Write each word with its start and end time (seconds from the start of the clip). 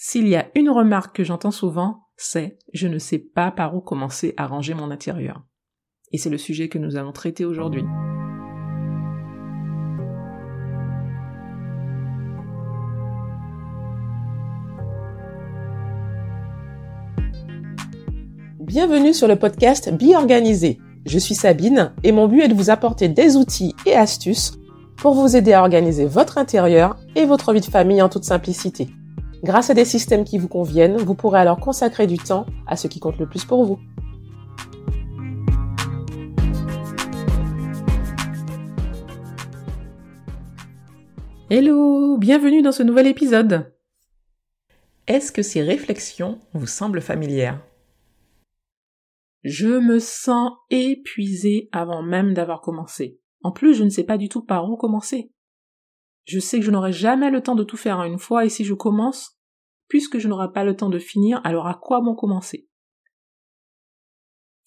S'il 0.00 0.28
y 0.28 0.36
a 0.36 0.46
une 0.54 0.70
remarque 0.70 1.16
que 1.16 1.24
j'entends 1.24 1.50
souvent, 1.50 2.04
c'est 2.16 2.56
je 2.72 2.86
ne 2.86 3.00
sais 3.00 3.18
pas 3.18 3.50
par 3.50 3.74
où 3.74 3.80
commencer 3.80 4.32
à 4.36 4.46
ranger 4.46 4.72
mon 4.72 4.92
intérieur. 4.92 5.42
Et 6.12 6.18
c'est 6.18 6.30
le 6.30 6.38
sujet 6.38 6.68
que 6.68 6.78
nous 6.78 6.94
allons 6.94 7.10
traiter 7.10 7.44
aujourd'hui. 7.44 7.82
Bienvenue 18.60 19.12
sur 19.12 19.26
le 19.26 19.34
podcast 19.34 19.92
Bi 19.92 20.14
Organisé. 20.14 20.78
Je 21.06 21.18
suis 21.18 21.34
Sabine 21.34 21.92
et 22.04 22.12
mon 22.12 22.28
but 22.28 22.42
est 22.42 22.48
de 22.48 22.54
vous 22.54 22.70
apporter 22.70 23.08
des 23.08 23.36
outils 23.36 23.74
et 23.84 23.96
astuces 23.96 24.60
pour 24.96 25.14
vous 25.14 25.34
aider 25.34 25.54
à 25.54 25.60
organiser 25.60 26.06
votre 26.06 26.38
intérieur 26.38 26.96
et 27.16 27.24
votre 27.24 27.52
vie 27.52 27.60
de 27.60 27.64
famille 27.64 28.00
en 28.00 28.08
toute 28.08 28.24
simplicité. 28.24 28.86
Grâce 29.44 29.70
à 29.70 29.74
des 29.74 29.84
systèmes 29.84 30.24
qui 30.24 30.36
vous 30.36 30.48
conviennent, 30.48 30.96
vous 30.96 31.14
pourrez 31.14 31.38
alors 31.38 31.60
consacrer 31.60 32.08
du 32.08 32.18
temps 32.18 32.44
à 32.66 32.76
ce 32.76 32.88
qui 32.88 32.98
compte 32.98 33.18
le 33.18 33.28
plus 33.28 33.44
pour 33.44 33.64
vous. 33.64 33.78
Hello, 41.50 42.18
bienvenue 42.18 42.62
dans 42.62 42.72
ce 42.72 42.82
nouvel 42.82 43.06
épisode. 43.06 43.72
Est-ce 45.06 45.30
que 45.30 45.42
ces 45.42 45.62
réflexions 45.62 46.40
vous 46.52 46.66
semblent 46.66 47.00
familières? 47.00 47.64
Je 49.44 49.68
me 49.68 50.00
sens 50.00 50.50
épuisée 50.68 51.68
avant 51.70 52.02
même 52.02 52.34
d'avoir 52.34 52.60
commencé. 52.60 53.20
En 53.44 53.52
plus, 53.52 53.74
je 53.74 53.84
ne 53.84 53.88
sais 53.88 54.02
pas 54.02 54.18
du 54.18 54.28
tout 54.28 54.42
par 54.42 54.68
où 54.68 54.76
commencer. 54.76 55.30
Je 56.28 56.40
sais 56.40 56.58
que 56.58 56.64
je 56.66 56.70
n'aurai 56.70 56.92
jamais 56.92 57.30
le 57.30 57.40
temps 57.40 57.54
de 57.54 57.64
tout 57.64 57.78
faire 57.78 58.00
en 58.00 58.04
une 58.04 58.18
fois, 58.18 58.44
et 58.44 58.50
si 58.50 58.62
je 58.62 58.74
commence, 58.74 59.37
puisque 59.88 60.18
je 60.18 60.28
n'aurai 60.28 60.52
pas 60.52 60.64
le 60.64 60.76
temps 60.76 60.90
de 60.90 60.98
finir, 60.98 61.40
alors 61.44 61.66
à 61.66 61.74
quoi 61.74 62.00
bon 62.00 62.14
commencer? 62.14 62.68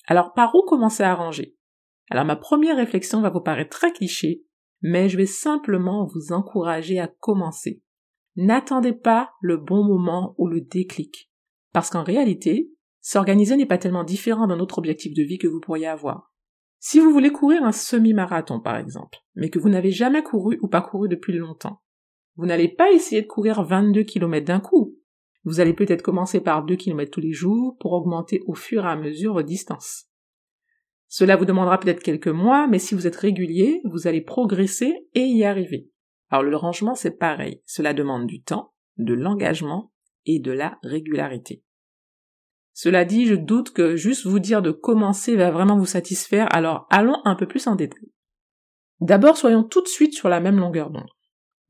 Alors 0.07 0.33
par 0.33 0.53
où 0.55 0.63
commencer 0.63 1.03
à 1.03 1.15
ranger? 1.15 1.57
Alors 2.09 2.25
ma 2.25 2.35
première 2.35 2.75
réflexion 2.75 3.21
va 3.21 3.29
vous 3.29 3.41
paraître 3.41 3.69
très 3.69 3.93
cliché, 3.93 4.43
mais 4.81 5.09
je 5.09 5.17
vais 5.17 5.25
simplement 5.25 6.05
vous 6.05 6.33
encourager 6.33 6.99
à 6.99 7.07
commencer. 7.07 7.81
N'attendez 8.35 8.93
pas 8.93 9.31
le 9.41 9.57
bon 9.57 9.83
moment 9.83 10.35
ou 10.37 10.47
le 10.47 10.61
déclic, 10.61 11.31
parce 11.73 11.89
qu'en 11.89 12.03
réalité, 12.03 12.71
s'organiser 13.01 13.57
n'est 13.57 13.65
pas 13.65 13.77
tellement 13.77 14.03
différent 14.03 14.47
d'un 14.47 14.59
autre 14.59 14.77
objectif 14.77 15.13
de 15.13 15.23
vie 15.23 15.37
que 15.37 15.47
vous 15.47 15.59
pourriez 15.59 15.87
avoir. 15.87 16.31
Si 16.79 16.99
vous 16.99 17.11
voulez 17.11 17.31
courir 17.31 17.63
un 17.63 17.71
semi-marathon, 17.71 18.59
par 18.59 18.77
exemple, 18.77 19.19
mais 19.35 19.49
que 19.49 19.59
vous 19.59 19.69
n'avez 19.69 19.91
jamais 19.91 20.23
couru 20.23 20.57
ou 20.61 20.67
pas 20.67 20.81
couru 20.81 21.09
depuis 21.09 21.33
longtemps, 21.33 21.81
vous 22.37 22.45
n'allez 22.45 22.69
pas 22.69 22.91
essayer 22.91 23.21
de 23.21 23.27
courir 23.27 23.63
22 23.63 24.03
km 24.03 24.45
d'un 24.45 24.59
coup. 24.59 24.97
Vous 25.43 25.59
allez 25.59 25.73
peut-être 25.73 26.03
commencer 26.03 26.39
par 26.39 26.63
2 26.63 26.75
km 26.75 27.11
tous 27.11 27.21
les 27.21 27.33
jours 27.33 27.77
pour 27.79 27.93
augmenter 27.93 28.41
au 28.45 28.53
fur 28.53 28.85
et 28.85 28.89
à 28.89 28.95
mesure 28.95 29.33
vos 29.33 29.41
distances. 29.41 30.07
Cela 31.07 31.35
vous 31.35 31.45
demandera 31.45 31.79
peut-être 31.79 32.03
quelques 32.03 32.27
mois, 32.27 32.67
mais 32.67 32.79
si 32.79 32.95
vous 32.95 33.07
êtes 33.07 33.15
régulier, 33.15 33.81
vous 33.85 34.07
allez 34.07 34.21
progresser 34.21 35.07
et 35.13 35.25
y 35.25 35.43
arriver. 35.43 35.89
Alors 36.29 36.43
le 36.43 36.55
rangement, 36.55 36.95
c'est 36.95 37.17
pareil. 37.17 37.61
Cela 37.65 37.93
demande 37.93 38.27
du 38.27 38.41
temps, 38.41 38.73
de 38.97 39.13
l'engagement 39.13 39.91
et 40.25 40.39
de 40.39 40.51
la 40.51 40.77
régularité. 40.83 41.63
Cela 42.73 43.03
dit, 43.03 43.25
je 43.25 43.35
doute 43.35 43.71
que 43.71 43.95
juste 43.95 44.25
vous 44.25 44.39
dire 44.39 44.61
de 44.61 44.71
commencer 44.71 45.35
va 45.35 45.51
vraiment 45.51 45.77
vous 45.77 45.85
satisfaire, 45.85 46.47
alors 46.55 46.87
allons 46.89 47.19
un 47.25 47.35
peu 47.35 47.47
plus 47.47 47.67
en 47.67 47.75
détail. 47.75 48.09
D'abord, 49.01 49.35
soyons 49.35 49.63
tout 49.63 49.81
de 49.81 49.87
suite 49.87 50.13
sur 50.13 50.29
la 50.29 50.39
même 50.39 50.59
longueur 50.59 50.91
d'onde. 50.91 51.09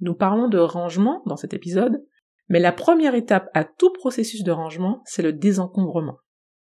Nous 0.02 0.14
parlons 0.14 0.47
de 0.49 0.59
rangement 0.59 1.23
dans 1.25 1.38
cet 1.38 1.53
épisode, 1.53 2.05
mais 2.52 2.59
la 2.59 2.73
première 2.73 3.16
étape 3.16 3.49
à 3.53 3.63
tout 3.63 3.94
processus 3.94 4.44
de 4.44 4.52
rangement, 4.52 5.02
c'est 5.05 5.21
le 5.21 5.31
désencombrement. 5.31 6.17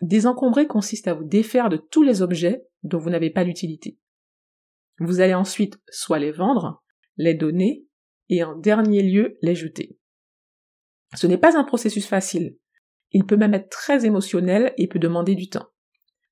Désencombrer 0.02 0.66
consiste 0.66 1.08
à 1.08 1.14
vous 1.14 1.24
défaire 1.24 1.70
de 1.70 1.78
tous 1.78 2.02
les 2.02 2.20
objets 2.20 2.66
dont 2.82 2.98
vous 2.98 3.08
n'avez 3.08 3.30
pas 3.30 3.42
l'utilité. 3.42 3.98
Vous 4.98 5.20
allez 5.20 5.32
ensuite 5.32 5.80
soit 5.88 6.18
les 6.18 6.30
vendre, 6.30 6.84
les 7.16 7.32
donner, 7.32 7.86
et 8.28 8.44
en 8.44 8.54
dernier 8.54 9.02
lieu 9.02 9.38
les 9.40 9.54
jeter. 9.54 9.96
Ce 11.14 11.26
n'est 11.26 11.38
pas 11.38 11.56
un 11.56 11.64
processus 11.64 12.06
facile, 12.06 12.58
il 13.12 13.24
peut 13.24 13.38
même 13.38 13.54
être 13.54 13.70
très 13.70 14.04
émotionnel 14.04 14.74
et 14.76 14.88
peut 14.88 14.98
demander 14.98 15.34
du 15.34 15.48
temps. 15.48 15.68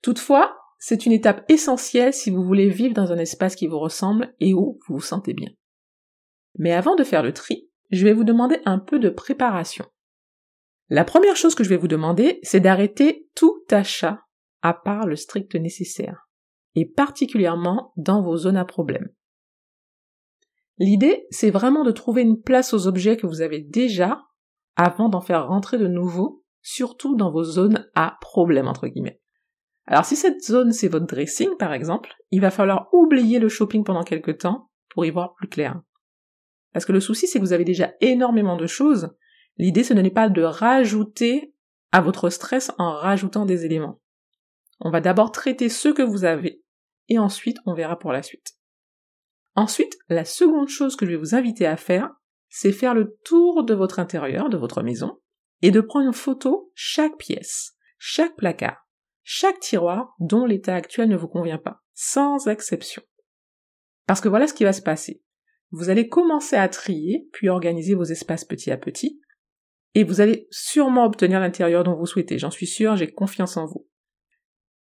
Toutefois, 0.02 0.54
c'est 0.78 1.06
une 1.06 1.12
étape 1.12 1.50
essentielle 1.50 2.12
si 2.12 2.28
vous 2.30 2.44
voulez 2.44 2.68
vivre 2.68 2.92
dans 2.92 3.10
un 3.10 3.18
espace 3.18 3.56
qui 3.56 3.68
vous 3.68 3.78
ressemble 3.78 4.34
et 4.38 4.52
où 4.52 4.78
vous 4.86 4.96
vous 4.96 5.00
sentez 5.00 5.32
bien. 5.32 5.48
Mais 6.58 6.72
avant 6.72 6.94
de 6.94 7.04
faire 7.04 7.22
le 7.22 7.32
tri, 7.32 7.69
je 7.90 8.04
vais 8.04 8.12
vous 8.12 8.24
demander 8.24 8.60
un 8.64 8.78
peu 8.78 8.98
de 8.98 9.10
préparation. 9.10 9.84
La 10.88 11.04
première 11.04 11.36
chose 11.36 11.54
que 11.54 11.64
je 11.64 11.68
vais 11.68 11.76
vous 11.76 11.88
demander, 11.88 12.40
c'est 12.42 12.60
d'arrêter 12.60 13.28
tout 13.34 13.64
achat 13.70 14.24
à 14.62 14.74
part 14.74 15.06
le 15.06 15.16
strict 15.16 15.54
nécessaire, 15.54 16.28
et 16.74 16.86
particulièrement 16.86 17.92
dans 17.96 18.22
vos 18.22 18.36
zones 18.36 18.56
à 18.56 18.64
problème. 18.64 19.08
L'idée, 20.78 21.26
c'est 21.30 21.50
vraiment 21.50 21.84
de 21.84 21.92
trouver 21.92 22.22
une 22.22 22.40
place 22.40 22.72
aux 22.72 22.86
objets 22.86 23.16
que 23.16 23.26
vous 23.26 23.42
avez 23.42 23.60
déjà 23.60 24.22
avant 24.76 25.08
d'en 25.08 25.20
faire 25.20 25.46
rentrer 25.46 25.78
de 25.78 25.86
nouveaux 25.86 26.44
surtout 26.62 27.16
dans 27.16 27.30
vos 27.30 27.44
zones 27.44 27.88
à 27.94 28.16
problème, 28.20 28.68
entre 28.68 28.86
guillemets. 28.88 29.20
Alors 29.86 30.04
si 30.04 30.14
cette 30.14 30.42
zone 30.42 30.72
c'est 30.72 30.88
votre 30.88 31.06
dressing 31.06 31.56
par 31.58 31.72
exemple, 31.72 32.14
il 32.30 32.40
va 32.40 32.50
falloir 32.50 32.88
oublier 32.92 33.38
le 33.38 33.48
shopping 33.48 33.82
pendant 33.82 34.04
quelques 34.04 34.38
temps 34.38 34.70
pour 34.88 35.04
y 35.04 35.10
voir 35.10 35.34
plus 35.34 35.48
clair. 35.48 35.80
Parce 36.72 36.84
que 36.84 36.92
le 36.92 37.00
souci 37.00 37.26
c'est 37.26 37.38
que 37.38 37.44
vous 37.44 37.52
avez 37.52 37.64
déjà 37.64 37.92
énormément 38.00 38.56
de 38.56 38.66
choses, 38.66 39.10
l'idée 39.56 39.84
ce 39.84 39.94
n'est 39.94 40.10
pas 40.10 40.28
de 40.28 40.42
rajouter 40.42 41.54
à 41.92 42.00
votre 42.00 42.30
stress 42.30 42.72
en 42.78 42.92
rajoutant 42.92 43.46
des 43.46 43.64
éléments. 43.64 44.00
On 44.80 44.90
va 44.90 45.00
d'abord 45.00 45.32
traiter 45.32 45.68
ce 45.68 45.88
que 45.88 46.02
vous 46.02 46.24
avez, 46.24 46.62
et 47.08 47.18
ensuite 47.18 47.58
on 47.66 47.74
verra 47.74 47.98
pour 47.98 48.12
la 48.12 48.22
suite. 48.22 48.54
Ensuite, 49.56 49.98
la 50.08 50.24
seconde 50.24 50.68
chose 50.68 50.96
que 50.96 51.04
je 51.04 51.10
vais 51.10 51.16
vous 51.16 51.34
inviter 51.34 51.66
à 51.66 51.76
faire, 51.76 52.10
c'est 52.48 52.72
faire 52.72 52.94
le 52.94 53.16
tour 53.24 53.64
de 53.64 53.74
votre 53.74 53.98
intérieur, 53.98 54.48
de 54.48 54.56
votre 54.56 54.82
maison, 54.82 55.20
et 55.62 55.70
de 55.70 55.80
prendre 55.80 56.08
en 56.08 56.12
photo 56.12 56.72
chaque 56.74 57.16
pièce, 57.18 57.74
chaque 57.98 58.36
placard, 58.36 58.88
chaque 59.22 59.60
tiroir 59.60 60.14
dont 60.18 60.46
l'état 60.46 60.74
actuel 60.74 61.08
ne 61.08 61.16
vous 61.16 61.28
convient 61.28 61.58
pas, 61.58 61.82
sans 61.94 62.48
exception. 62.48 63.02
Parce 64.06 64.20
que 64.20 64.28
voilà 64.28 64.46
ce 64.46 64.54
qui 64.54 64.64
va 64.64 64.72
se 64.72 64.82
passer. 64.82 65.22
Vous 65.70 65.88
allez 65.88 66.08
commencer 66.08 66.56
à 66.56 66.68
trier, 66.68 67.28
puis 67.32 67.48
organiser 67.48 67.94
vos 67.94 68.04
espaces 68.04 68.44
petit 68.44 68.70
à 68.70 68.76
petit, 68.76 69.20
et 69.94 70.04
vous 70.04 70.20
allez 70.20 70.46
sûrement 70.50 71.04
obtenir 71.04 71.40
l'intérieur 71.40 71.84
dont 71.84 71.94
vous 71.94 72.06
souhaitez, 72.06 72.38
j'en 72.38 72.50
suis 72.50 72.66
sûr, 72.66 72.96
j'ai 72.96 73.10
confiance 73.10 73.56
en 73.56 73.66
vous. 73.66 73.88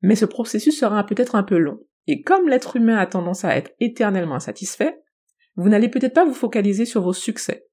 Mais 0.03 0.17
ce 0.17 0.25
processus 0.25 0.79
sera 0.79 1.05
peut-être 1.05 1.35
un 1.35 1.43
peu 1.43 1.59
long, 1.59 1.81
et 2.07 2.23
comme 2.23 2.49
l'être 2.49 2.77
humain 2.77 2.97
a 2.97 3.07
tendance 3.07 3.45
à 3.45 3.57
être 3.57 3.73
éternellement 3.81 4.37
insatisfait, 4.37 5.01
vous 5.57 5.69
n'allez 5.69 5.89
peut-être 5.89 6.15
pas 6.15 6.25
vous 6.25 6.35
focaliser 6.35 6.85
sur 6.85 7.03
vos 7.03 7.13
succès, 7.13 7.67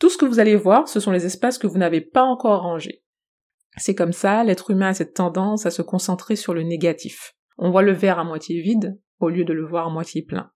tout 0.00 0.08
ce 0.08 0.16
que 0.16 0.24
vous 0.24 0.40
allez 0.40 0.56
voir, 0.56 0.88
ce 0.88 0.98
sont 0.98 1.12
les 1.12 1.26
espaces 1.26 1.58
que 1.58 1.66
vous 1.66 1.76
n'avez 1.76 2.00
pas 2.00 2.22
encore 2.22 2.62
rangés. 2.62 3.04
C'est 3.76 3.94
comme 3.94 4.14
ça, 4.14 4.42
l'être 4.42 4.70
humain 4.70 4.88
a 4.88 4.94
cette 4.94 5.12
tendance 5.12 5.66
à 5.66 5.70
se 5.70 5.82
concentrer 5.82 6.36
sur 6.36 6.54
le 6.54 6.62
négatif. 6.62 7.34
On 7.58 7.70
voit 7.70 7.82
le 7.82 7.92
verre 7.92 8.18
à 8.18 8.24
moitié 8.24 8.62
vide 8.62 8.98
au 9.18 9.28
lieu 9.28 9.44
de 9.44 9.52
le 9.52 9.64
voir 9.64 9.88
à 9.88 9.90
moitié 9.90 10.22
plein. 10.22 10.50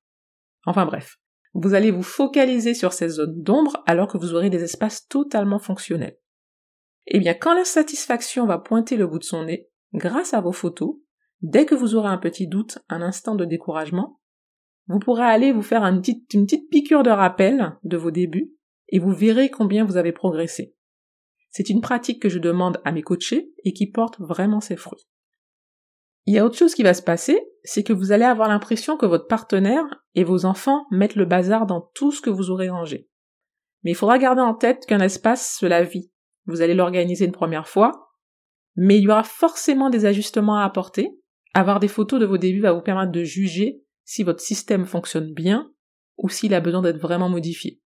Enfin 0.64 0.86
bref, 0.86 1.18
vous 1.54 1.74
allez 1.74 1.90
vous 1.90 2.02
focaliser 2.02 2.74
sur 2.74 2.92
ces 2.92 3.08
zones 3.08 3.42
d'ombre 3.42 3.82
alors 3.86 4.08
que 4.08 4.18
vous 4.18 4.34
aurez 4.34 4.50
des 4.50 4.62
espaces 4.62 5.06
totalement 5.06 5.60
fonctionnels. 5.60 6.18
Eh 7.06 7.20
bien, 7.20 7.34
quand 7.34 7.54
l'insatisfaction 7.54 8.46
va 8.46 8.58
pointer 8.58 8.96
le 8.96 9.06
bout 9.06 9.18
de 9.18 9.24
son 9.24 9.44
nez, 9.44 9.68
grâce 9.92 10.34
à 10.34 10.40
vos 10.40 10.52
photos, 10.52 10.96
dès 11.42 11.64
que 11.64 11.74
vous 11.74 11.94
aurez 11.94 12.08
un 12.08 12.18
petit 12.18 12.48
doute, 12.48 12.78
un 12.88 13.02
instant 13.02 13.36
de 13.36 13.44
découragement, 13.44 14.20
vous 14.88 14.98
pourrez 14.98 15.24
aller 15.24 15.52
vous 15.52 15.62
faire 15.62 15.84
une 15.84 16.00
petite, 16.00 16.32
une 16.34 16.44
petite 16.44 16.68
piqûre 16.68 17.02
de 17.02 17.10
rappel 17.10 17.76
de 17.84 17.96
vos 17.96 18.10
débuts 18.10 18.52
et 18.88 18.98
vous 18.98 19.12
verrez 19.12 19.48
combien 19.48 19.84
vous 19.84 19.96
avez 19.96 20.12
progressé. 20.12 20.74
C'est 21.50 21.70
une 21.70 21.80
pratique 21.80 22.20
que 22.20 22.28
je 22.28 22.38
demande 22.38 22.80
à 22.84 22.90
mes 22.90 23.02
coachés 23.02 23.52
et 23.64 23.72
qui 23.72 23.86
porte 23.86 24.18
vraiment 24.18 24.60
ses 24.60 24.76
fruits. 24.76 25.06
Il 26.26 26.34
y 26.34 26.38
a 26.38 26.44
autre 26.44 26.56
chose 26.56 26.74
qui 26.74 26.82
va 26.82 26.94
se 26.94 27.02
passer, 27.02 27.40
c'est 27.64 27.82
que 27.82 27.92
vous 27.92 28.12
allez 28.12 28.24
avoir 28.24 28.48
l'impression 28.48 28.96
que 28.96 29.06
votre 29.06 29.26
partenaire 29.26 29.84
et 30.14 30.24
vos 30.24 30.44
enfants 30.44 30.86
mettent 30.90 31.16
le 31.16 31.26
bazar 31.26 31.66
dans 31.66 31.90
tout 31.94 32.12
ce 32.12 32.22
que 32.22 32.30
vous 32.30 32.50
aurez 32.50 32.68
rangé. 32.68 33.08
Mais 33.82 33.90
il 33.90 33.96
faudra 33.96 34.18
garder 34.18 34.40
en 34.40 34.54
tête 34.54 34.86
qu'un 34.86 35.00
espace, 35.00 35.56
cela 35.60 35.82
vit. 35.82 36.10
Vous 36.46 36.62
allez 36.62 36.74
l'organiser 36.74 37.26
une 37.26 37.32
première 37.32 37.68
fois, 37.68 38.12
mais 38.76 38.98
il 38.98 39.04
y 39.04 39.08
aura 39.08 39.24
forcément 39.24 39.90
des 39.90 40.06
ajustements 40.06 40.56
à 40.56 40.64
apporter. 40.64 41.18
Avoir 41.52 41.80
des 41.80 41.88
photos 41.88 42.20
de 42.20 42.26
vos 42.26 42.38
débuts 42.38 42.62
va 42.62 42.72
vous 42.72 42.80
permettre 42.80 43.12
de 43.12 43.22
juger 43.22 43.82
si 44.04 44.22
votre 44.22 44.40
système 44.40 44.86
fonctionne 44.86 45.32
bien 45.32 45.70
ou 46.16 46.28
s'il 46.28 46.54
a 46.54 46.60
besoin 46.60 46.82
d'être 46.82 47.00
vraiment 47.00 47.28
modifié. 47.28 47.80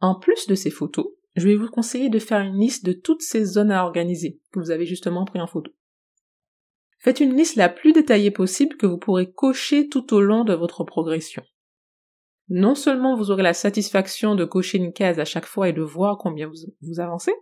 En 0.00 0.18
plus 0.18 0.46
de 0.46 0.54
ces 0.54 0.70
photos, 0.70 1.06
je 1.36 1.48
vais 1.48 1.56
vous 1.56 1.68
conseiller 1.68 2.10
de 2.10 2.18
faire 2.18 2.40
une 2.40 2.58
liste 2.58 2.84
de 2.84 2.92
toutes 2.92 3.22
ces 3.22 3.44
zones 3.44 3.70
à 3.70 3.84
organiser 3.84 4.40
que 4.52 4.60
vous 4.60 4.70
avez 4.70 4.86
justement 4.86 5.24
pris 5.24 5.40
en 5.40 5.46
photo. 5.46 5.72
Faites 7.02 7.18
une 7.18 7.36
liste 7.36 7.56
la 7.56 7.68
plus 7.68 7.92
détaillée 7.92 8.30
possible 8.30 8.76
que 8.76 8.86
vous 8.86 8.96
pourrez 8.96 9.32
cocher 9.32 9.88
tout 9.88 10.14
au 10.14 10.20
long 10.20 10.44
de 10.44 10.54
votre 10.54 10.84
progression. 10.84 11.42
Non 12.48 12.76
seulement 12.76 13.16
vous 13.16 13.32
aurez 13.32 13.42
la 13.42 13.54
satisfaction 13.54 14.36
de 14.36 14.44
cocher 14.44 14.78
une 14.78 14.92
case 14.92 15.18
à 15.18 15.24
chaque 15.24 15.46
fois 15.46 15.68
et 15.68 15.72
de 15.72 15.82
voir 15.82 16.16
combien 16.16 16.48
vous, 16.48 17.00
avancez, 17.00 17.34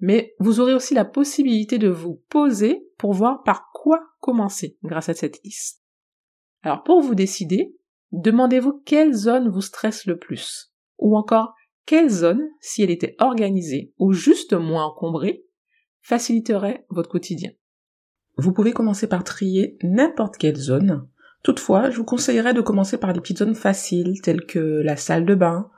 Mais 0.00 0.34
vous 0.38 0.58
aurez 0.58 0.72
aussi 0.72 0.94
la 0.94 1.04
possibilité 1.04 1.76
de 1.76 1.88
vous 1.88 2.22
poser 2.30 2.88
pour 2.96 3.12
voir 3.12 3.42
par 3.42 3.70
quoi 3.74 4.00
commencer 4.20 4.78
grâce 4.82 5.10
à 5.10 5.14
cette 5.14 5.42
liste. 5.42 5.82
Alors 6.62 6.82
pour 6.82 7.02
vous 7.02 7.14
décider, 7.14 7.76
demandez-vous 8.12 8.80
quelle 8.86 9.12
zone 9.12 9.50
vous 9.50 9.60
stresse 9.60 10.06
le 10.06 10.18
plus, 10.18 10.72
ou 10.96 11.18
encore 11.18 11.52
quelle 11.84 12.08
zone, 12.08 12.48
si 12.60 12.82
elle 12.82 12.90
était 12.90 13.16
organisée 13.18 13.92
ou 13.98 14.14
juste 14.14 14.54
moins 14.54 14.86
encombrée, 14.86 15.44
faciliterait 16.00 16.86
votre 16.88 17.10
quotidien. 17.10 17.50
Vous 18.36 18.52
pouvez 18.52 18.72
commencer 18.72 19.06
par 19.06 19.24
trier 19.24 19.78
n'importe 19.82 20.36
quelle 20.36 20.56
zone. 20.56 21.06
Toutefois, 21.42 21.90
je 21.90 21.96
vous 21.96 22.04
conseillerais 22.04 22.54
de 22.54 22.60
commencer 22.60 22.98
par 22.98 23.12
des 23.12 23.20
petites 23.20 23.38
zones 23.38 23.54
faciles 23.54 24.20
telles 24.22 24.46
que 24.46 24.80
la 24.82 24.96
salle 24.96 25.26
de 25.26 25.34
bain, 25.34 25.68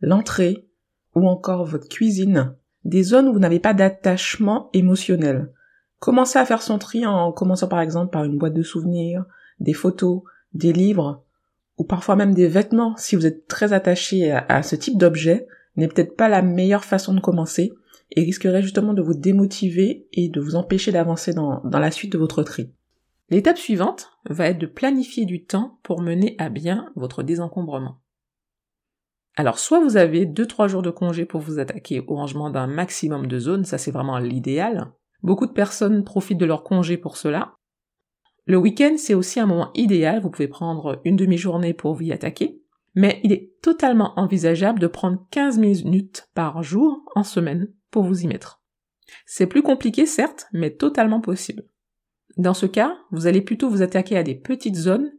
l'entrée 0.00 0.68
ou 1.14 1.28
encore 1.28 1.64
votre 1.64 1.88
cuisine, 1.88 2.54
des 2.84 3.02
zones 3.02 3.28
où 3.28 3.32
vous 3.32 3.38
n'avez 3.38 3.58
pas 3.58 3.74
d'attachement 3.74 4.70
émotionnel. 4.72 5.52
Commencez 5.98 6.38
à 6.38 6.44
faire 6.44 6.62
son 6.62 6.78
tri 6.78 7.04
en 7.04 7.32
commençant 7.32 7.68
par 7.68 7.80
exemple 7.80 8.12
par 8.12 8.24
une 8.24 8.38
boîte 8.38 8.54
de 8.54 8.62
souvenirs, 8.62 9.24
des 9.58 9.74
photos, 9.74 10.22
des 10.54 10.72
livres, 10.72 11.24
ou 11.76 11.84
parfois 11.84 12.16
même 12.16 12.34
des 12.34 12.48
vêtements, 12.48 12.96
si 12.96 13.16
vous 13.16 13.26
êtes 13.26 13.46
très 13.46 13.72
attaché 13.72 14.32
à, 14.32 14.62
ce 14.62 14.76
type 14.76 14.98
d'objet, 14.98 15.46
n'est 15.76 15.88
peut-être 15.88 16.16
pas 16.16 16.28
la 16.28 16.42
meilleure 16.42 16.84
façon 16.84 17.14
de 17.14 17.20
commencer 17.20 17.72
et 18.10 18.22
risquerait 18.22 18.62
justement 18.62 18.94
de 18.94 19.02
vous 19.02 19.14
démotiver 19.14 20.08
et 20.12 20.28
de 20.28 20.40
vous 20.40 20.54
empêcher 20.56 20.92
d'avancer 20.92 21.32
dans, 21.32 21.60
dans 21.64 21.78
la 21.78 21.90
suite 21.90 22.12
de 22.12 22.18
votre 22.18 22.42
tri. 22.42 22.72
L'étape 23.30 23.58
suivante 23.58 24.10
va 24.28 24.46
être 24.46 24.58
de 24.58 24.66
planifier 24.66 25.26
du 25.26 25.44
temps 25.44 25.78
pour 25.82 26.00
mener 26.00 26.34
à 26.38 26.48
bien 26.48 26.90
votre 26.96 27.22
désencombrement. 27.22 28.00
Alors 29.36 29.58
soit 29.58 29.80
vous 29.80 29.96
avez 29.96 30.26
2-3 30.26 30.68
jours 30.68 30.82
de 30.82 30.90
congé 30.90 31.24
pour 31.26 31.40
vous 31.40 31.58
attaquer 31.58 32.00
au 32.06 32.14
rangement 32.14 32.50
d'un 32.50 32.66
maximum 32.66 33.26
de 33.26 33.38
zones, 33.38 33.64
ça 33.64 33.78
c'est 33.78 33.90
vraiment 33.90 34.18
l'idéal. 34.18 34.92
Beaucoup 35.22 35.46
de 35.46 35.52
personnes 35.52 36.04
profitent 36.04 36.38
de 36.38 36.46
leur 36.46 36.64
congé 36.64 36.96
pour 36.96 37.16
cela, 37.16 37.58
le 38.48 38.56
week-end, 38.56 38.94
c'est 38.96 39.12
aussi 39.12 39.40
un 39.40 39.46
moment 39.46 39.70
idéal, 39.74 40.22
vous 40.22 40.30
pouvez 40.30 40.48
prendre 40.48 41.02
une 41.04 41.16
demi-journée 41.16 41.74
pour 41.74 41.92
vous 41.92 42.04
y 42.04 42.12
attaquer, 42.12 42.62
mais 42.94 43.20
il 43.22 43.30
est 43.30 43.52
totalement 43.60 44.18
envisageable 44.18 44.78
de 44.78 44.86
prendre 44.86 45.26
15 45.30 45.58
minutes 45.58 46.30
par 46.32 46.62
jour 46.62 47.02
en 47.14 47.24
semaine 47.24 47.68
pour 47.90 48.04
vous 48.04 48.22
y 48.22 48.26
mettre. 48.26 48.62
C'est 49.26 49.46
plus 49.46 49.62
compliqué, 49.62 50.06
certes, 50.06 50.46
mais 50.52 50.70
totalement 50.70 51.20
possible. 51.20 51.64
Dans 52.36 52.54
ce 52.54 52.66
cas, 52.66 52.96
vous 53.10 53.26
allez 53.26 53.40
plutôt 53.40 53.68
vous 53.68 53.82
attaquer 53.82 54.16
à 54.16 54.22
des 54.22 54.34
petites 54.34 54.76
zones, 54.76 55.12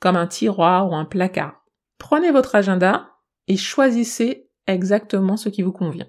comme 0.00 0.16
un 0.16 0.26
tiroir 0.26 0.90
ou 0.90 0.94
un 0.94 1.04
placard. 1.04 1.64
Prenez 1.98 2.30
votre 2.30 2.54
agenda 2.54 3.10
et 3.48 3.56
choisissez 3.56 4.50
exactement 4.66 5.36
ce 5.36 5.48
qui 5.48 5.62
vous 5.62 5.72
convient. 5.72 6.08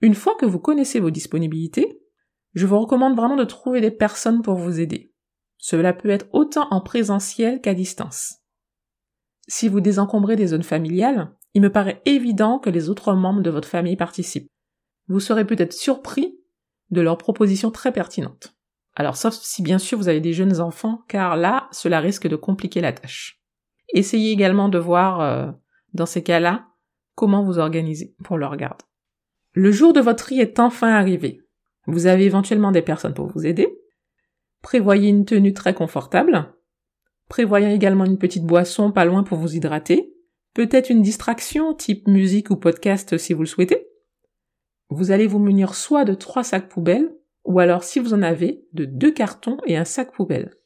Une 0.00 0.14
fois 0.14 0.34
que 0.38 0.46
vous 0.46 0.58
connaissez 0.58 1.00
vos 1.00 1.10
disponibilités, 1.10 2.00
je 2.54 2.66
vous 2.66 2.78
recommande 2.78 3.16
vraiment 3.16 3.36
de 3.36 3.44
trouver 3.44 3.80
des 3.80 3.90
personnes 3.90 4.42
pour 4.42 4.54
vous 4.54 4.80
aider. 4.80 5.12
Cela 5.58 5.92
peut 5.92 6.10
être 6.10 6.26
autant 6.32 6.68
en 6.70 6.80
présentiel 6.80 7.60
qu'à 7.60 7.74
distance. 7.74 8.38
Si 9.46 9.68
vous 9.68 9.80
désencombrez 9.80 10.36
des 10.36 10.48
zones 10.48 10.62
familiales, 10.62 11.34
il 11.54 11.62
me 11.62 11.72
paraît 11.72 12.00
évident 12.06 12.58
que 12.58 12.70
les 12.70 12.88
autres 12.88 13.14
membres 13.14 13.42
de 13.42 13.50
votre 13.50 13.68
famille 13.68 13.96
participent. 13.96 14.48
Vous 15.10 15.20
serez 15.20 15.46
peut-être 15.46 15.74
surpris 15.74 16.38
de 16.90 17.02
leurs 17.02 17.18
propositions 17.18 17.70
très 17.70 17.92
pertinentes. 17.92 18.54
Alors 18.94 19.16
sauf 19.16 19.34
si 19.34 19.62
bien 19.62 19.78
sûr 19.78 19.98
vous 19.98 20.08
avez 20.08 20.20
des 20.20 20.32
jeunes 20.32 20.60
enfants, 20.60 21.02
car 21.06 21.36
là, 21.36 21.68
cela 21.70 22.00
risque 22.00 22.26
de 22.26 22.36
compliquer 22.36 22.80
la 22.80 22.94
tâche. 22.94 23.42
Essayez 23.92 24.32
également 24.32 24.70
de 24.70 24.78
voir, 24.78 25.20
euh, 25.20 25.50
dans 25.92 26.06
ces 26.06 26.22
cas-là, 26.22 26.68
comment 27.14 27.44
vous 27.44 27.58
organiser 27.58 28.14
pour 28.24 28.38
leur 28.38 28.56
garde. 28.56 28.80
Le 29.52 29.70
jour 29.70 29.92
de 29.92 30.00
votre 30.00 30.24
tri 30.24 30.40
est 30.40 30.58
enfin 30.58 30.88
arrivé. 30.88 31.42
Vous 31.86 32.06
avez 32.06 32.24
éventuellement 32.24 32.72
des 32.72 32.82
personnes 32.82 33.14
pour 33.14 33.26
vous 33.26 33.44
aider, 33.44 33.68
Prévoyez 34.62 35.08
une 35.08 35.24
tenue 35.24 35.54
très 35.54 35.74
confortable. 35.74 36.52
Prévoyez 37.28 37.72
également 37.72 38.04
une 38.04 38.18
petite 38.18 38.44
boisson 38.44 38.92
pas 38.92 39.04
loin 39.04 39.22
pour 39.22 39.38
vous 39.38 39.54
hydrater. 39.54 40.12
Peut-être 40.54 40.90
une 40.90 41.02
distraction 41.02 41.74
type 41.74 42.08
musique 42.08 42.50
ou 42.50 42.56
podcast 42.56 43.16
si 43.16 43.32
vous 43.32 43.42
le 43.42 43.46
souhaitez. 43.46 43.89
Vous 44.90 45.12
allez 45.12 45.28
vous 45.28 45.38
munir 45.38 45.74
soit 45.74 46.04
de 46.04 46.14
trois 46.14 46.42
sacs 46.42 46.68
poubelles, 46.68 47.14
ou 47.44 47.60
alors 47.60 47.84
si 47.84 48.00
vous 48.00 48.12
en 48.12 48.22
avez, 48.22 48.64
de 48.72 48.84
deux 48.84 49.12
cartons 49.12 49.56
et 49.66 49.76
un 49.76 49.84
sac 49.84 50.12
poubelle. 50.12 50.56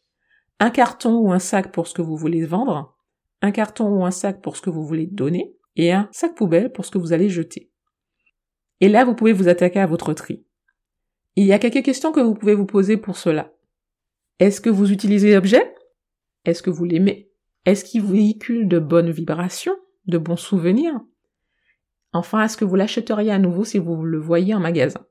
Un 0.59 0.71
carton 0.71 1.19
ou 1.19 1.31
un 1.31 1.39
sac 1.39 1.73
pour 1.73 1.87
ce 1.87 1.95
que 1.95 2.03
vous 2.03 2.17
voulez 2.17 2.45
vendre, 2.45 2.97
un 3.43 3.51
carton 3.51 3.89
ou 3.89 4.05
un 4.05 4.11
sac 4.11 4.41
pour 4.41 4.57
ce 4.57 4.63
que 4.63 4.71
vous 4.71 4.85
voulez 4.85 5.07
donner, 5.07 5.55
et 5.77 5.93
un 5.93 6.09
sac 6.11 6.35
poubelle 6.35 6.73
pour 6.73 6.87
ce 6.87 6.91
que 6.91 6.99
vous 6.99 7.13
allez 7.13 7.29
jeter. 7.29 7.71
Et 8.81 8.89
là, 8.89 9.05
vous 9.05 9.15
pouvez 9.15 9.33
vous 9.33 9.49
attaquer 9.49 9.81
à 9.81 9.87
votre 9.87 10.15
tri. 10.15 10.45
Il 11.37 11.45
y 11.45 11.53
a 11.53 11.59
quelques 11.59 11.85
questions 11.85 12.13
que 12.13 12.21
vous 12.21 12.35
pouvez 12.35 12.55
vous 12.55 12.67
poser 12.67 12.97
pour 12.97 13.17
cela. 13.17 13.53
Est-ce 14.39 14.61
que 14.61 14.71
vous 14.71 14.91
utilisez 14.91 15.35
l'objet? 15.35 15.75
Est-ce 16.45 16.63
que 16.63 16.71
vous 16.71 16.85
l'aimez? 16.85 17.31
Est-ce 17.67 17.85
qu'il 17.85 18.03
véhicule 18.05 18.69
de 18.69 18.79
bonnes 18.79 19.11
vibrations, 19.11 19.77
de 20.07 20.19
bons 20.19 20.37
souvenirs? 20.37 21.01
Enfin, 22.15 22.45
est-ce 22.45 22.57
que 22.57 22.65
vous 22.65 22.77
l'achèteriez 22.77 23.33
à 23.33 23.41
nouveau 23.41 23.65
si 23.65 23.79
vous 23.79 24.03
le 24.05 24.19
voyez 24.19 24.55
en 24.55 24.61
magasin? 24.61 25.05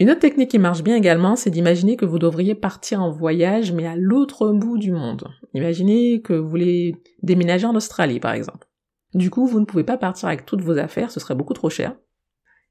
Une 0.00 0.10
autre 0.10 0.20
technique 0.20 0.50
qui 0.50 0.58
marche 0.58 0.82
bien 0.82 0.96
également, 0.96 1.36
c'est 1.36 1.50
d'imaginer 1.50 1.96
que 1.96 2.04
vous 2.04 2.18
devriez 2.18 2.56
partir 2.56 3.00
en 3.00 3.10
voyage, 3.10 3.72
mais 3.72 3.86
à 3.86 3.94
l'autre 3.96 4.50
bout 4.50 4.78
du 4.78 4.90
monde. 4.90 5.28
Imaginez 5.54 6.20
que 6.20 6.34
vous 6.34 6.48
voulez 6.48 6.96
déménager 7.22 7.66
en 7.66 7.74
Australie, 7.76 8.18
par 8.18 8.32
exemple. 8.32 8.68
Du 9.14 9.30
coup, 9.30 9.46
vous 9.46 9.60
ne 9.60 9.64
pouvez 9.64 9.84
pas 9.84 9.96
partir 9.96 10.28
avec 10.28 10.44
toutes 10.44 10.60
vos 10.60 10.76
affaires, 10.76 11.12
ce 11.12 11.20
serait 11.20 11.36
beaucoup 11.36 11.54
trop 11.54 11.70
cher. 11.70 11.96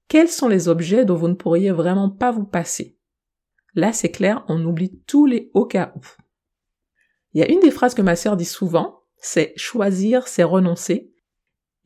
Quels 0.09 0.29
sont 0.29 0.49
les 0.49 0.67
objets 0.67 1.05
dont 1.05 1.15
vous 1.15 1.29
ne 1.29 1.33
pourriez 1.33 1.71
vraiment 1.71 2.09
pas 2.09 2.31
vous 2.31 2.45
passer? 2.45 2.97
Là, 3.75 3.93
c'est 3.93 4.11
clair, 4.11 4.43
on 4.49 4.63
oublie 4.65 5.01
tous 5.07 5.25
les 5.25 5.51
au 5.53 5.65
cas 5.65 5.93
où. 5.95 6.01
Il 7.33 7.39
y 7.39 7.43
a 7.43 7.51
une 7.51 7.59
des 7.61 7.71
phrases 7.71 7.93
que 7.93 8.01
ma 8.01 8.15
sœur 8.17 8.35
dit 8.35 8.45
souvent, 8.45 9.03
c'est 9.17 9.53
choisir, 9.55 10.27
c'est 10.27 10.43
renoncer. 10.43 11.13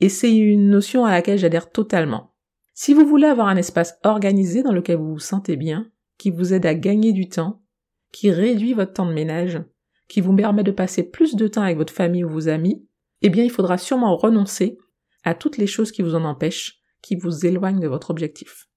Et 0.02 0.10
c'est 0.10 0.36
une 0.36 0.70
notion 0.70 1.06
à 1.06 1.12
laquelle 1.12 1.38
j'adhère 1.38 1.72
totalement. 1.72 2.34
Si 2.74 2.94
vous 2.94 3.06
voulez 3.06 3.28
avoir 3.28 3.48
un 3.48 3.56
espace 3.56 3.98
organisé 4.04 4.64
dans 4.64 4.74
lequel 4.74 4.98
vous 4.98 5.14
vous 5.14 5.20
sentez 5.20 5.56
bien, 5.56 5.90
qui 6.18 6.32
vous 6.32 6.54
aide 6.54 6.66
à 6.66 6.74
gagner 6.74 7.14
du 7.14 7.30
temps, 7.30 7.62
qui 8.12 8.32
réduit 8.32 8.74
votre 8.74 8.94
temps 8.94 9.06
de 9.06 9.14
ménage, 9.14 9.62
qui 10.08 10.20
vous 10.20 10.36
permet 10.36 10.64
de 10.64 10.72
passer 10.72 11.04
plus 11.04 11.36
de 11.36 11.48
temps 11.48 11.62
avec 11.62 11.78
votre 11.78 11.94
famille 11.94 12.24
ou 12.24 12.30
vos 12.30 12.50
amis, 12.50 12.86
eh 13.22 13.30
bien 13.30 13.44
il 13.44 13.52
faudra 13.52 13.78
sûrement 13.78 14.18
renoncer 14.18 14.78
à 15.24 15.36
toutes 15.36 15.58
les 15.58 15.68
choses 15.68 15.92
qui 15.92 16.02
vous 16.02 16.16
en 16.16 16.24
empêchent, 16.24 16.82
qui 17.02 17.16
vous 17.16 17.46
éloignent 17.46 17.80
de 17.80 17.88
votre 17.88 18.10
objectif. 18.10 18.68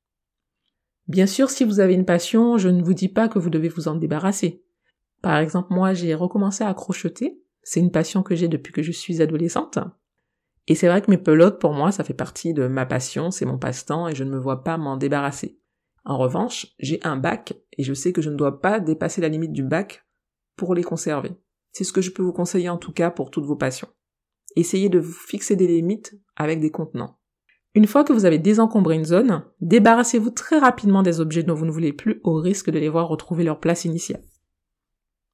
Bien 1.09 1.27
sûr, 1.27 1.51
si 1.51 1.65
vous 1.65 1.81
avez 1.81 1.95
une 1.95 2.05
passion, 2.05 2.59
je 2.59 2.69
ne 2.69 2.83
vous 2.83 2.95
dis 2.95 3.09
pas 3.09 3.29
que 3.29 3.39
vous 3.39 3.51
devez 3.51 3.69
vous 3.69 3.89
en 3.89 3.95
débarrasser. 3.95 4.63
Par 5.23 5.39
exemple, 5.39 5.73
moi, 5.73 5.95
j'ai 5.95 6.15
recommencé 6.15 6.65
à 6.65 6.75
crocheter. 6.75 7.41
C'est 7.63 7.81
une 7.81 7.91
passion 7.91 8.23
que 8.23 8.35
j'ai 8.35 8.49
depuis 8.49 8.73
que 8.73 8.83
je 8.83 8.93
suis 8.93 9.23
adolescente. 9.23 9.79
Et 10.67 10.75
c'est 10.75 10.89
vrai 10.89 11.03
que 11.03 11.11
mes 11.11 11.19
pelotes, 11.19 11.61
pour 11.61 11.73
moi, 11.73 11.93
ça 11.93 12.05
fait 12.05 12.15
partie 12.15 12.55
de 12.55 12.67
ma 12.67 12.87
passion, 12.87 13.31
c'est 13.31 13.45
mon 13.45 13.59
passe-temps 13.59 14.09
et 14.09 14.15
je 14.15 14.25
ne 14.25 14.31
me 14.31 14.39
vois 14.39 14.65
pas 14.65 14.79
m'en 14.79 14.97
débarrasser. 14.97 15.59
En 16.05 16.19
revanche, 16.19 16.67
j'ai 16.79 17.01
un 17.03 17.17
bac 17.17 17.55
et 17.77 17.83
je 17.83 17.95
sais 17.95 18.13
que 18.13 18.23
je 18.23 18.31
ne 18.31 18.37
dois 18.37 18.61
pas 18.61 18.81
dépasser 18.81 19.21
la 19.21 19.29
limite 19.29 19.53
du 19.53 19.63
bac 19.63 20.07
pour 20.57 20.75
les 20.75 20.83
conserver. 20.83 21.33
C'est 21.73 21.85
ce 21.85 21.93
que 21.93 22.01
je 22.01 22.11
peux 22.11 22.23
vous 22.23 22.33
conseiller 22.33 22.69
en 22.69 22.79
tout 22.79 22.93
cas 22.93 23.11
pour 23.11 23.31
toutes 23.31 23.47
vos 23.47 23.57
passions. 23.57 23.89
Essayez 24.57 24.89
de 24.89 24.99
vous 24.99 25.13
fixer 25.13 25.57
des 25.57 25.67
limites 25.67 26.15
avec 26.37 26.61
des 26.61 26.71
contenants. 26.71 27.19
Une 27.75 27.89
fois 27.89 28.05
que 28.05 28.13
vous 28.13 28.25
avez 28.25 28.39
désencombré 28.39 28.95
une 28.95 29.05
zone, 29.05 29.45
débarrassez-vous 29.61 30.31
très 30.31 30.59
rapidement 30.59 31.03
des 31.03 31.21
objets 31.21 31.43
dont 31.43 31.55
vous 31.55 31.67
ne 31.67 31.73
voulez 31.73 31.93
plus 31.93 32.21
au 32.23 32.35
risque 32.35 32.71
de 32.71 32.79
les 32.79 32.89
voir 32.89 33.09
retrouver 33.09 33.43
leur 33.43 33.59
place 33.59 33.85
initiale. 33.85 34.23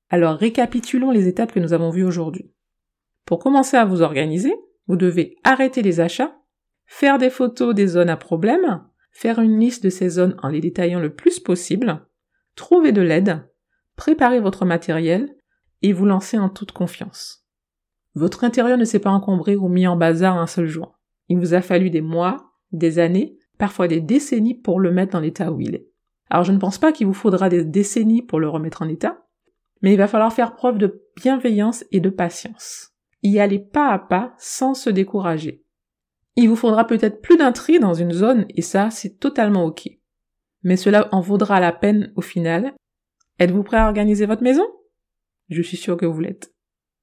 Alors 0.08 0.36
récapitulons 0.36 1.10
les 1.10 1.28
étapes 1.28 1.52
que 1.52 1.60
nous 1.60 1.74
avons 1.74 1.90
vues 1.90 2.04
aujourd'hui. 2.04 2.50
Pour 3.26 3.38
commencer 3.38 3.76
à 3.76 3.84
vous 3.84 4.00
organiser, 4.00 4.54
vous 4.90 4.96
devez 4.96 5.36
arrêter 5.44 5.82
les 5.82 6.00
achats, 6.00 6.36
faire 6.84 7.18
des 7.18 7.30
photos 7.30 7.76
des 7.76 7.86
zones 7.86 8.08
à 8.08 8.16
problème, 8.16 8.82
faire 9.12 9.38
une 9.38 9.60
liste 9.60 9.84
de 9.84 9.88
ces 9.88 10.08
zones 10.08 10.34
en 10.42 10.48
les 10.48 10.60
détaillant 10.60 10.98
le 10.98 11.14
plus 11.14 11.38
possible, 11.38 12.04
trouver 12.56 12.90
de 12.90 13.00
l'aide, 13.00 13.48
préparer 13.94 14.40
votre 14.40 14.64
matériel 14.64 15.32
et 15.82 15.92
vous 15.92 16.06
lancer 16.06 16.38
en 16.38 16.48
toute 16.48 16.72
confiance. 16.72 17.46
Votre 18.16 18.42
intérieur 18.42 18.78
ne 18.78 18.84
s'est 18.84 18.98
pas 18.98 19.12
encombré 19.12 19.54
ou 19.54 19.68
mis 19.68 19.86
en 19.86 19.96
bazar 19.96 20.36
un 20.36 20.48
seul 20.48 20.66
jour. 20.66 20.98
Il 21.28 21.38
vous 21.38 21.54
a 21.54 21.62
fallu 21.62 21.90
des 21.90 22.00
mois, 22.00 22.50
des 22.72 22.98
années, 22.98 23.38
parfois 23.58 23.86
des 23.86 24.00
décennies 24.00 24.60
pour 24.60 24.80
le 24.80 24.90
mettre 24.90 25.12
dans 25.12 25.20
l'état 25.20 25.52
où 25.52 25.60
il 25.60 25.76
est. 25.76 25.88
Alors 26.30 26.42
je 26.42 26.50
ne 26.50 26.58
pense 26.58 26.78
pas 26.78 26.90
qu'il 26.90 27.06
vous 27.06 27.14
faudra 27.14 27.48
des 27.48 27.64
décennies 27.64 28.22
pour 28.22 28.40
le 28.40 28.48
remettre 28.48 28.82
en 28.82 28.88
état, 28.88 29.24
mais 29.82 29.92
il 29.92 29.98
va 29.98 30.08
falloir 30.08 30.32
faire 30.32 30.56
preuve 30.56 30.78
de 30.78 31.04
bienveillance 31.14 31.84
et 31.92 32.00
de 32.00 32.10
patience. 32.10 32.89
Y 33.22 33.38
aller 33.38 33.58
pas 33.58 33.88
à 33.88 33.98
pas 33.98 34.34
sans 34.38 34.74
se 34.74 34.90
décourager. 34.90 35.64
Il 36.36 36.48
vous 36.48 36.56
faudra 36.56 36.86
peut-être 36.86 37.20
plus 37.20 37.36
d'un 37.36 37.52
tri 37.52 37.78
dans 37.78 37.94
une 37.94 38.12
zone 38.12 38.46
et 38.50 38.62
ça, 38.62 38.90
c'est 38.90 39.18
totalement 39.18 39.64
ok. 39.64 39.88
Mais 40.62 40.76
cela 40.76 41.08
en 41.12 41.20
vaudra 41.20 41.60
la 41.60 41.72
peine 41.72 42.12
au 42.16 42.20
final. 42.20 42.74
Êtes-vous 43.38 43.62
prêt 43.62 43.78
à 43.78 43.86
organiser 43.86 44.26
votre 44.26 44.42
maison? 44.42 44.66
Je 45.48 45.62
suis 45.62 45.76
sûre 45.76 45.96
que 45.96 46.06
vous 46.06 46.20
l'êtes. 46.20 46.52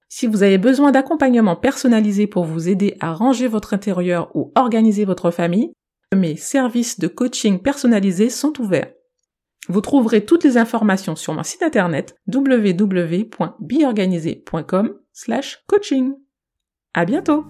Si 0.09 0.25
vous 0.25 0.43
avez 0.43 0.57
besoin 0.57 0.91
d'accompagnement 0.91 1.55
personnalisé 1.55 2.27
pour 2.27 2.45
vous 2.45 2.69
aider 2.69 2.95
à 2.99 3.13
ranger 3.13 3.47
votre 3.47 3.73
intérieur 3.73 4.33
ou 4.35 4.51
organiser 4.55 5.03
votre 5.03 5.31
famille, 5.31 5.73
Mes 6.15 6.37
services 6.37 6.99
de 6.99 7.09
coaching 7.09 7.59
personnalisés 7.59 8.29
sont 8.29 8.61
ouverts. 8.61 8.93
Vous 9.67 9.81
trouverez 9.81 10.23
toutes 10.23 10.45
les 10.45 10.55
informations 10.55 11.17
sur 11.17 11.33
mon 11.33 11.43
site 11.43 11.61
internet 11.61 12.15
www.biorganisé.com/coaching. 15.17 16.15
À 16.93 17.05
bientôt. 17.05 17.45